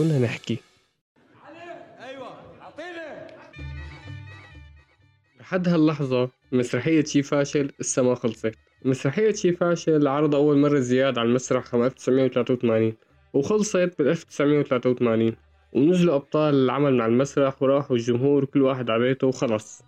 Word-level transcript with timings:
خلونا 0.00 0.18
نحكي 0.18 0.58
أيوه 2.00 2.28
اعطيني 2.62 3.26
لحد 5.40 5.68
هاللحظة 5.68 6.30
مسرحية 6.52 7.04
شي 7.04 7.22
فاشل 7.22 7.70
لسه 7.80 8.02
ما 8.02 8.14
خلصت. 8.14 8.54
مسرحية 8.84 9.32
شي 9.32 9.52
فاشل 9.52 10.06
عرض 10.08 10.34
أول 10.34 10.58
مرة 10.58 10.78
زياد 10.78 11.18
على 11.18 11.28
المسرح 11.28 11.74
عام 11.74 11.82
1983 11.82 12.94
وخلصت 13.32 13.98
بال 13.98 14.08
1983 14.08 15.36
ونزلوا 15.72 16.14
أبطال 16.14 16.54
العمل 16.54 16.94
مع 16.94 17.06
المسرح 17.06 17.62
وراحوا 17.62 17.96
الجمهور 17.96 18.44
كل 18.44 18.62
واحد 18.62 18.90
على 18.90 19.02
بيته 19.02 19.26
وخلص. 19.26 19.82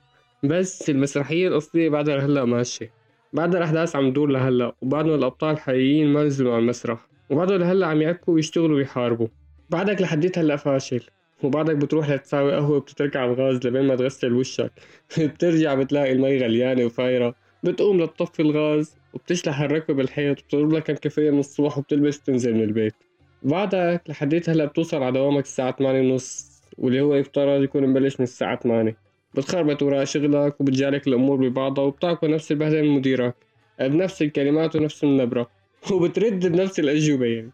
بس 0.45 0.91
المسرحية 0.91 1.49
الأصلية 1.49 1.89
بعدها 1.89 2.17
لهلا 2.17 2.45
ماشية. 2.45 2.91
بعدها 3.33 3.59
الأحداث 3.59 3.97
عم 3.97 4.11
تدور 4.11 4.29
لهلا 4.29 4.75
وبعدهم 4.83 5.15
الأبطال 5.15 5.51
الحقيقيين 5.51 6.13
ما 6.13 6.25
نزلوا 6.25 6.53
على 6.53 6.63
المسرح. 6.63 7.07
وبعدهم 7.31 7.57
لهلا 7.59 7.87
عم 7.87 8.03
يعكوا 8.03 8.35
ويشتغلوا 8.35 8.77
ويحاربوا. 8.77 9.29
بعدك 9.73 10.03
لحديت 10.03 10.39
هلا 10.39 10.57
فاشل 10.57 11.03
وبعدك 11.43 11.77
بتروح 11.77 12.11
لتساوي 12.11 12.53
قهوة 12.53 12.81
بتترك 12.81 13.17
على 13.17 13.33
الغاز 13.33 13.67
لبين 13.67 13.83
ما 13.83 13.97
تغسل 13.97 14.33
وشك. 14.33 14.73
بترجع 15.19 15.75
بتلاقي 15.75 16.13
المي 16.13 16.39
غليانة 16.39 16.85
وفايرة. 16.85 17.35
بتقوم 17.63 18.03
لتطفي 18.03 18.43
الغاز 18.43 18.97
وبتشلح 19.15 19.61
الركبة 19.61 19.95
بالحيط 19.95 20.39
وبتضرب 20.39 20.73
لك 20.73 20.83
كم 20.83 20.95
كافية 20.95 21.31
من 21.31 21.39
الصبح 21.39 21.79
وبتلبس 21.79 22.21
تنزل 22.21 22.55
من 22.55 22.63
البيت. 22.63 22.95
بعدك 23.43 24.03
لحديت 24.09 24.51
هلا 24.51 24.65
بتوصل 24.65 25.03
على 25.03 25.13
دوامك 25.13 25.45
الساعة 25.45 25.77
8 25.77 26.01
ونص 26.13 26.53
واللي 26.79 27.01
هو 27.01 27.15
يفترض 27.15 27.63
يكون 27.63 27.87
مبلش 27.87 28.21
من 28.21 28.25
الساعة 28.25 28.61
8 28.61 28.97
بتخربط 29.35 29.83
وراء 29.83 30.05
شغلك 30.05 30.61
وبتجارك 30.61 31.07
الأمور 31.09 31.37
ببعضها 31.37 31.85
وبتعطي 31.85 32.29
نفس 32.29 32.53
البهدلة 32.53 32.83
من 32.83 32.89
مديرك. 32.89 33.35
بنفس 33.81 34.23
الكلمات 34.23 34.77
ونفس 34.77 35.05
النبرة. 35.05 35.51
وبترد 35.93 36.47
بنفس 36.47 36.81
الأجوبة 36.81 37.27
يعني. 37.27 37.51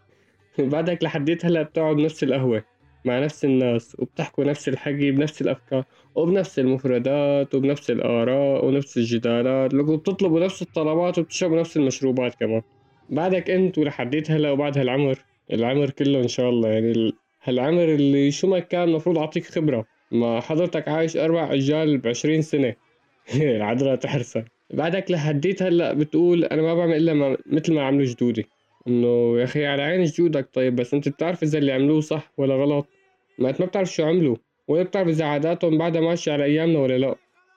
بعدك 0.61 1.05
لحديت 1.05 1.45
هلا 1.47 1.62
بتقعد 1.62 1.97
بنفس 1.97 2.23
القهوة 2.25 2.64
مع 3.05 3.19
نفس 3.20 3.45
الناس 3.45 3.97
وبتحكوا 3.98 4.45
نفس 4.45 4.69
الحكي 4.69 5.11
بنفس 5.11 5.42
الأفكار 5.42 5.84
وبنفس 6.14 6.59
المفردات 6.59 7.55
وبنفس 7.55 7.91
الآراء 7.91 8.64
ونفس 8.64 8.97
الجدالات 8.97 9.75
وبتطلبوا 9.75 10.41
نفس 10.41 10.62
الطلبات 10.62 11.19
وبتشربوا 11.19 11.61
نفس 11.61 11.77
المشروبات 11.77 12.34
كمان. 12.34 12.62
بعدك 13.11 13.51
أنت 13.51 13.79
ولحديت 13.79 14.31
هلا 14.31 14.51
وبعد 14.51 14.79
هالعمر 14.79 15.19
العمر 15.53 15.91
كله 15.91 16.20
إن 16.23 16.29
شاء 16.29 16.51
الله 16.51 16.69
يعني 16.69 16.91
ال- 16.92 17.12
هالعمر 17.45 17.95
اللي 17.95 18.31
شو 18.31 18.47
ما 18.47 18.59
كان 18.59 18.89
المفروض 18.89 19.19
أعطيك 19.19 19.45
خبرة 19.47 19.84
ما 20.12 20.41
حضرتك 20.41 20.89
عايش 20.89 21.17
أربع 21.17 21.53
أجيال 21.55 21.98
بعشرين 21.98 22.42
سنة. 22.42 22.75
العذرة 23.34 23.95
تحرسك. 23.95 24.45
بعدك 24.70 25.11
لحديت 25.11 25.62
هلا 25.62 25.92
بتقول 25.92 26.45
أنا 26.45 26.62
ما 26.62 26.75
بعمل 26.75 26.97
إلا 26.97 27.14
ما 27.14 27.36
مثل 27.47 27.75
ما 27.75 27.83
عملوا 27.83 28.05
جدودي. 28.06 28.47
إنه 28.89 29.39
يا 29.39 29.44
أخي 29.44 29.67
على 29.67 29.83
عين 29.83 30.05
جدودك 30.05 30.48
طيب 30.53 30.77
بس 30.77 30.94
أنت 30.94 31.08
بتعرف 31.08 31.42
إذا 31.42 31.58
اللي 31.58 31.72
عملوه 31.72 32.00
صح 32.00 32.33
ولا 32.36 32.55
غلط؟ 32.55 32.89
ما 33.39 33.50
أنت 33.50 33.61
ما 33.61 33.67
بتعرف 33.67 33.92
شو 33.92 34.05
عملوا 34.05 34.36
ولا 34.69 34.83
بتعرف 34.83 35.08
إذا 35.08 35.25
عاداتهم 35.25 35.78
بعدها 35.78 36.00
ماشية 36.00 36.33
على 36.33 36.45
أيامنا 36.45 36.78
ولا 36.78 36.98
لا. 36.98 37.14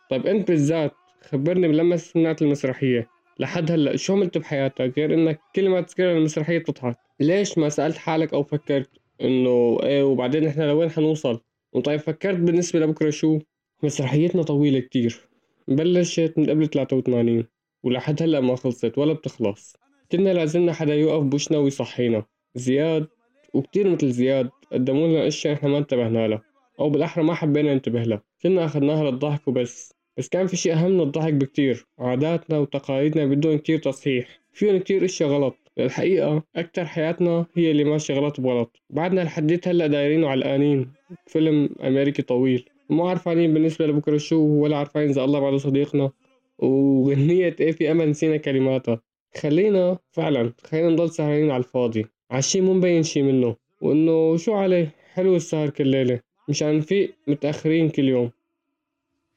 طيب 0.10 0.28
أنت 0.28 0.48
بالذات 0.48 0.92
خبرني 1.22 1.68
لما 1.68 1.98
سمعت 1.98 2.42
المسرحية 2.42 3.10
لحد 3.40 3.72
هلأ 3.72 3.96
شو 3.96 4.14
عملت 4.14 4.38
بحياتك 4.38 4.94
غير 4.98 5.14
إنك 5.14 5.40
كل 5.56 5.70
ما 5.70 5.82
تذكر 5.82 6.12
المسرحية 6.18 6.58
بتضحك؟ 6.58 6.98
ليش 7.20 7.58
ما 7.58 7.70
سألت 7.70 7.98
حالك 7.98 8.34
أو 8.34 8.44
فكرت 8.44 8.90
إنه 9.22 9.78
إيه 9.84 10.04
وبعدين 10.04 10.48
إحنا 10.48 10.64
لوين 10.64 10.90
حنوصل؟ 10.90 11.40
وطيب 11.74 12.00
فكرت 12.00 12.38
بالنسبة 12.38 12.80
لبكرة 12.80 13.10
شو؟ 13.10 13.40
مسرحيتنا 13.84 14.44
طويلة 14.44 14.80
كتير 14.80 15.20
بلشت 15.68 16.34
من 16.38 16.50
قبل 16.50 16.68
83 16.68 17.46
ولحد 17.84 18.24
هلأ 18.24 18.40
ما 18.40 18.56
خلصت 18.56 18.98
ولا 18.98 19.14
بتخلص. 19.14 19.78
كنا 20.12 20.34
لازمنا 20.34 20.74
حدا 20.74 20.96
يوقف 20.96 21.24
بوشنا 21.24 21.58
ويصحينا. 21.58 22.26
زياد 22.56 23.08
وكتير 23.54 23.90
مثل 23.90 24.12
زياد 24.12 24.50
قدموا 24.72 25.08
لنا 25.08 25.28
أشياء 25.28 25.54
إحنا 25.54 25.70
ما 25.70 25.78
انتبهنا 25.78 26.28
لها 26.28 26.42
أو 26.80 26.90
بالأحرى 26.90 27.24
ما 27.24 27.34
حبينا 27.34 27.74
ننتبه 27.74 28.04
لها. 28.04 28.22
كنا 28.44 28.66
أخذناها 28.66 29.12
للضحك 29.12 29.48
وبس. 29.48 29.94
بس 30.18 30.30
كان 30.30 30.48
في 30.48 30.58
شيء 30.58 30.74
أهم 30.74 30.92
من 30.92 31.02
الضحك 31.02 31.34
بكتير 31.34 31.86
عاداتنا 32.00 32.58
وتقاليدنا 32.60 33.26
بدهم 33.26 33.58
كتير 33.58 33.80
تصحيح. 33.80 34.42
فيهم 34.54 34.78
كتير 34.78 35.06
إشياء 35.06 35.30
غلط. 35.30 35.56
الحقيقة 35.80 36.44
أكتر 36.56 36.86
حياتنا 36.86 37.46
هي 37.56 37.72
اللي 37.72 37.84
ماشية 37.84 38.14
غلط 38.14 38.42
بغلط 38.42 38.82
بعدنا 38.90 39.22
لحديت 39.22 39.68
هلأ 39.68 39.88
دايرين 39.88 40.24
وعلقانين. 40.24 40.92
فيلم 41.28 41.70
أمريكي 41.84 42.22
طويل. 42.22 42.70
مو 42.90 43.08
عرفانين 43.08 43.54
بالنسبة 43.54 43.88
لبكرة 43.88 44.18
شو 44.18 44.38
ولا 44.38 44.78
عرفانين 44.78 45.10
إذا 45.10 45.24
الله 45.24 45.40
بعده 45.40 45.58
صديقنا. 45.58 46.12
وغنية 46.60 47.56
إيه 47.60 47.72
في 47.72 47.92
أمل 47.92 48.10
نسينا 48.10 48.38
كلماتها. 48.38 49.02
خلينا 49.38 49.98
فعلا 50.12 50.54
خلينا 50.66 50.90
نضل 50.90 51.10
سهرانين 51.10 51.52
على 51.52 51.64
الفاضي. 51.64 52.06
عالشي 52.32 52.62
مو 52.62 52.74
مبين 52.74 53.04
شي 53.04 53.22
منه 53.22 53.56
وإنه 53.82 54.38
شو 54.38 54.54
عليه؟ 54.54 54.96
حلو 55.14 55.36
السهر 55.36 55.70
كل 55.70 55.88
ليلة 55.88 56.20
مشان 56.50 56.78
نفيق 56.78 57.16
متأخرين 57.28 57.90
كل 57.90 58.04
يوم. 58.04 58.32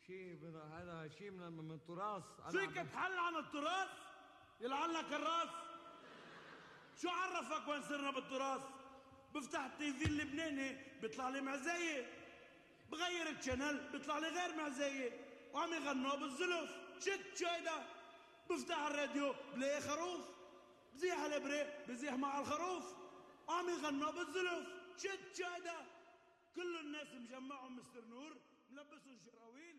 شيء 0.06 0.36
من 0.42 0.54
هذا 0.56 1.08
شيء 1.18 1.30
من 1.30 1.70
التراث 1.70 2.22
فيك 2.50 2.74
تحل 2.74 3.18
عن 3.18 3.34
التراث؟ 3.44 3.88
يلعن 4.60 4.90
لك 4.90 5.12
الرأس؟ 5.12 5.48
شو 7.02 7.08
عرفك 7.08 7.68
وين 7.68 7.82
صرنا 7.82 8.10
بالتراث؟ 8.10 8.60
بفتح 9.34 9.64
التيفي 9.64 10.06
اللبناني 10.06 10.76
بيطلع 11.02 11.28
لي 11.28 11.40
معزية. 11.40 12.06
بغير 12.92 13.38
الشانل 13.38 13.80
بيطلع 13.92 14.18
لي 14.18 14.26
غير 14.26 14.56
معزية. 14.58 15.10
وعم 15.54 15.70
يغنوا 15.72 16.16
بالزلف 16.16 16.70
شت 17.00 17.38
شو 17.38 17.46
هيدا 17.46 17.78
بفتح 18.50 18.86
الراديو 18.86 19.34
بلاقي 19.54 19.80
خروف. 19.80 20.20
بزيح 20.94 21.18
الابرة 21.18 21.84
بزيح 21.88 22.14
مع 22.14 22.40
الخروف. 22.40 22.84
وعم 23.48 23.68
يغنوا 23.68 24.10
بالزلف 24.10 24.68
شو 25.36 25.44
هيدا 25.44 25.86
كل 26.54 26.76
الناس 26.76 27.08
مجمعهم 27.14 27.76
مستر 27.76 28.04
نور 28.04 28.36
ملبسهم 28.70 29.18
شراويل. 29.24 29.78